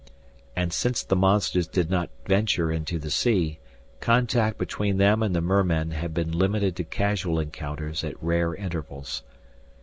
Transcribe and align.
And 0.55 0.73
since 0.73 1.03
the 1.03 1.15
monsters 1.15 1.67
did 1.67 1.91
not 1.91 2.09
venture 2.25 2.71
into 2.71 2.97
the 2.97 3.11
sea, 3.11 3.59
contact 3.99 4.57
between 4.57 4.97
them 4.97 5.21
and 5.21 5.35
the 5.35 5.41
mermen 5.41 5.91
had 5.91 6.11
been 6.11 6.31
limited 6.31 6.75
to 6.77 6.83
casual 6.83 7.39
encounters 7.39 8.03
at 8.03 8.15
rare 8.19 8.55
intervals. 8.55 9.21